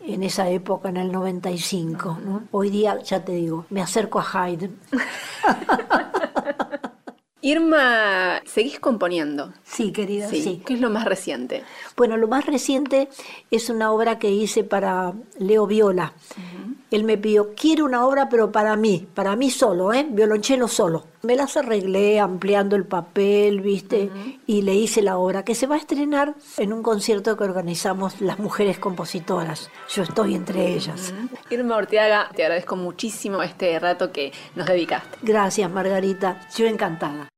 [0.07, 2.19] en esa época, en el 95.
[2.25, 2.45] ¿no?
[2.51, 4.79] Hoy día, ya te digo, me acerco a Haydn.
[7.43, 9.53] Irma, ¿seguís componiendo?
[9.63, 10.63] Sí, querida, sí.
[10.67, 11.63] ¿Qué es lo más reciente?
[11.97, 13.09] Bueno, lo más reciente
[13.51, 16.13] es una obra que hice para Leo Viola.
[16.91, 20.07] Él me pidió, quiero una obra, pero para mí, para mí solo, ¿eh?
[20.09, 21.05] Violonchelo solo.
[21.23, 24.11] Me las arreglé ampliando el papel, ¿viste?
[24.47, 28.21] Y le hice la obra que se va a estrenar en un concierto que organizamos
[28.21, 29.71] las mujeres compositoras.
[29.89, 31.15] Yo estoy entre ellas.
[31.51, 35.19] Irma Orteaga, te agradezco muchísimo este rato que nos dedicaste.
[35.23, 36.47] Gracias, Margarita.
[36.57, 37.29] Yo encantada.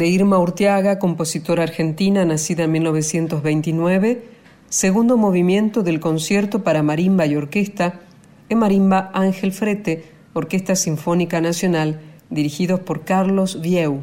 [0.00, 4.24] De Irma Urteaga, compositora argentina nacida en 1929,
[4.70, 8.00] segundo movimiento del concierto para marimba y orquesta,
[8.48, 12.00] en marimba Ángel Frete, Orquesta Sinfónica Nacional,
[12.30, 14.02] dirigidos por Carlos Vieu.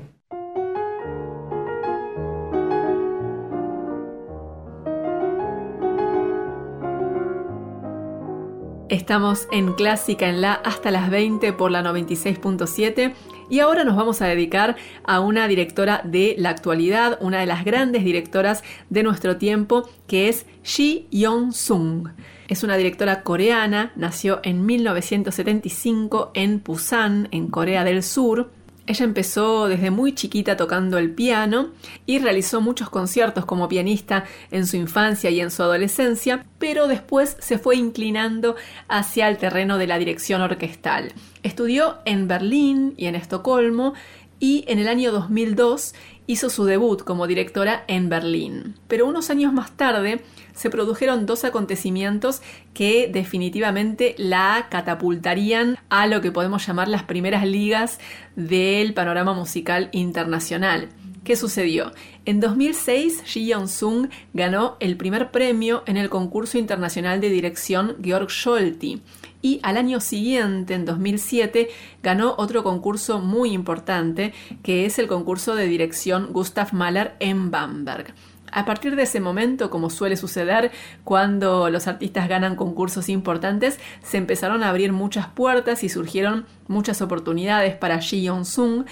[8.90, 13.14] Estamos en Clásica en la hasta las 20 por la 96.7
[13.50, 17.66] y ahora nos vamos a dedicar a una directora de la actualidad, una de las
[17.66, 22.10] grandes directoras de nuestro tiempo, que es Ji Yong-sung.
[22.48, 28.52] Es una directora coreana, nació en 1975 en Busan, en Corea del Sur,
[28.88, 31.72] ella empezó desde muy chiquita tocando el piano
[32.06, 37.36] y realizó muchos conciertos como pianista en su infancia y en su adolescencia, pero después
[37.40, 38.56] se fue inclinando
[38.88, 41.12] hacia el terreno de la dirección orquestal.
[41.44, 43.94] Estudió en Berlín y en Estocolmo
[44.40, 45.94] y en el año 2002
[46.28, 48.76] hizo su debut como directora en Berlín.
[48.88, 50.22] Pero unos años más tarde
[50.54, 52.42] se produjeron dos acontecimientos
[52.74, 58.00] que definitivamente la catapultarían a lo que podemos llamar las primeras ligas
[58.36, 60.90] del panorama musical internacional.
[61.24, 61.92] ¿Qué sucedió?
[62.26, 68.32] En 2006, Ji Yeon-sung ganó el primer premio en el concurso internacional de dirección Georg
[68.32, 69.02] Scholti
[69.42, 71.70] y al año siguiente, en 2007,
[72.02, 74.34] ganó otro concurso muy importante
[74.64, 78.14] que es el concurso de dirección Gustav Mahler en Bamberg.
[78.52, 80.72] A partir de ese momento, como suele suceder
[81.04, 87.02] cuando los artistas ganan concursos importantes, se empezaron a abrir muchas puertas y surgieron muchas
[87.02, 88.86] oportunidades para Ji Yeon-sung,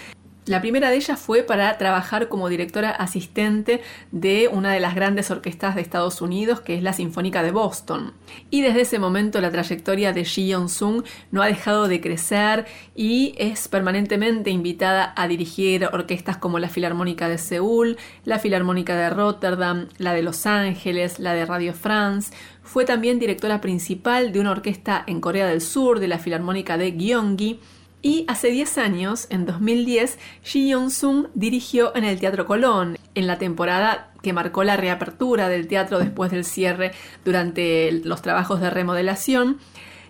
[0.45, 3.81] la primera de ellas fue para trabajar como directora asistente
[4.11, 8.13] de una de las grandes orquestas de Estados Unidos, que es la Sinfónica de Boston.
[8.51, 12.65] Y desde ese momento la trayectoria de Ji Yeon-sung no ha dejado de crecer
[12.95, 19.09] y es permanentemente invitada a dirigir orquestas como la Filarmónica de Seúl, la Filarmónica de
[19.09, 22.31] Rotterdam, la de Los Ángeles, la de Radio France.
[22.61, 26.91] Fue también directora principal de una orquesta en Corea del Sur, de la Filarmónica de
[26.91, 27.59] Gyeonggi
[28.05, 33.39] y hace 10 años, en 2010, Ji Yong-sung dirigió en el Teatro Colón, en la
[33.39, 36.91] temporada que marcó la reapertura del teatro después del cierre
[37.23, 39.57] durante los trabajos de remodelación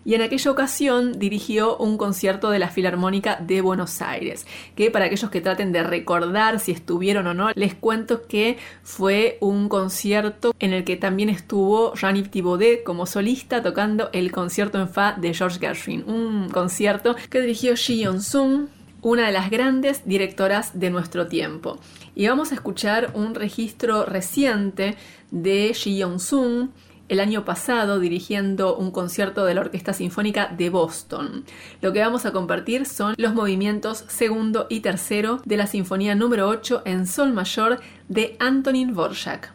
[0.05, 4.45] y en aquella ocasión dirigió un concierto de la Filarmónica de Buenos Aires,
[4.75, 9.37] que para aquellos que traten de recordar si estuvieron o no, les cuento que fue
[9.41, 14.87] un concierto en el que también estuvo Jean-Yves Thibaudet como solista tocando el concierto en
[14.87, 18.67] fa de George Gershwin, un concierto que dirigió Ji Yeon-sung,
[19.01, 21.79] una de las grandes directoras de nuestro tiempo.
[22.15, 24.95] Y vamos a escuchar un registro reciente
[25.31, 26.69] de Ji Yeon-sung
[27.09, 31.45] el año pasado dirigiendo un concierto de la Orquesta Sinfónica de Boston.
[31.81, 36.47] Lo que vamos a compartir son los movimientos segundo y tercero de la Sinfonía número
[36.47, 37.79] 8 en Sol mayor
[38.09, 39.54] de Antonin Dvorak.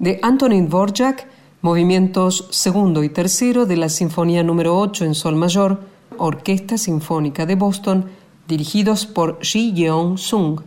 [0.00, 1.28] De Antonin Dvorak,
[1.60, 5.82] movimientos segundo y tercero de la Sinfonía número 8 en Sol Mayor,
[6.16, 8.06] Orquesta Sinfónica de Boston,
[8.48, 10.62] dirigidos por Ji Yeon Sung.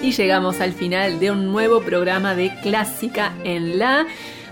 [0.00, 4.06] Y llegamos al final de un nuevo programa de Clásica en la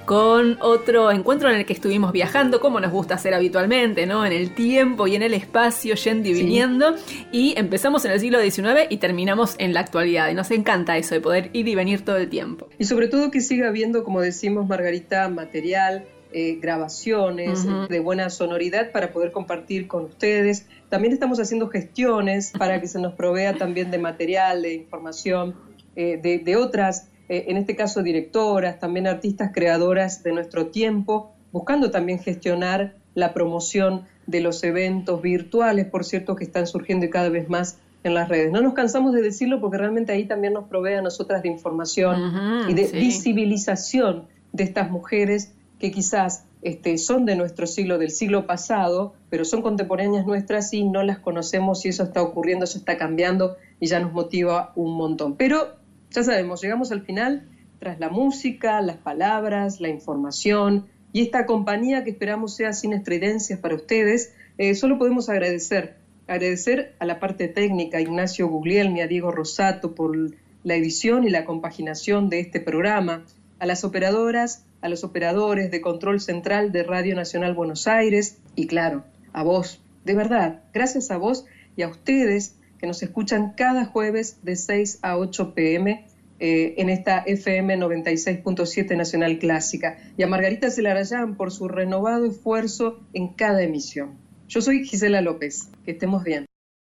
[0.05, 4.25] con otro encuentro en el que estuvimos viajando, como nos gusta hacer habitualmente, ¿no?
[4.27, 6.95] En el tiempo y en el espacio, yendo y viniendo.
[7.31, 10.31] Y empezamos en el siglo XIX y terminamos en la actualidad.
[10.31, 12.69] Y nos encanta eso de poder ir y venir todo el tiempo.
[12.79, 18.91] Y sobre todo que siga habiendo, como decimos Margarita, material eh, grabaciones de buena sonoridad
[18.91, 20.67] para poder compartir con ustedes.
[20.89, 25.55] También estamos haciendo gestiones para que se nos provea también de material, de información,
[25.95, 31.91] eh, de, otras, eh, en este caso directoras, también artistas creadoras de nuestro tiempo, buscando
[31.91, 37.49] también gestionar la promoción de los eventos virtuales, por cierto, que están surgiendo cada vez
[37.49, 38.53] más en las redes.
[38.53, 42.69] No nos cansamos de decirlo porque realmente ahí también nos provee a nosotras de información
[42.69, 48.47] y de visibilización de estas mujeres que quizás este, son de nuestro siglo, del siglo
[48.47, 52.99] pasado, pero son contemporáneas nuestras y no las conocemos y eso está ocurriendo, eso está
[52.99, 55.37] cambiando y ya nos motiva un montón.
[55.37, 55.81] Pero
[56.13, 57.49] ya sabemos, llegamos al final
[57.79, 63.59] tras la música, las palabras, la información y esta compañía que esperamos sea sin estridencias
[63.59, 65.97] para ustedes, eh, solo podemos agradecer.
[66.29, 70.17] Agradecer a la parte técnica, a Ignacio Guglielmi, a Diego Rosato por
[70.63, 73.25] la edición y la compaginación de este programa,
[73.59, 78.67] a las operadoras, a los operadores de control central de Radio Nacional Buenos Aires y
[78.67, 81.45] claro, a vos, de verdad, gracias a vos
[81.77, 86.05] y a ustedes que nos escuchan cada jueves de 6 a 8 pm
[86.41, 92.99] eh, en esta FM 96.7 Nacional Clásica y a Margarita Celarayán por su renovado esfuerzo
[93.13, 94.19] en cada emisión.
[94.49, 96.47] Yo soy Gisela López, que estemos bien.